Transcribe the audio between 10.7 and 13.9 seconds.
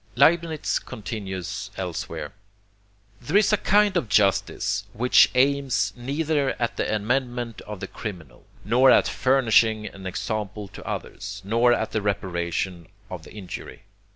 others, nor at the reparation of the injury.